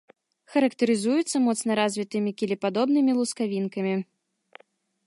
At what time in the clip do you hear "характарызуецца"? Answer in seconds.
0.53-1.41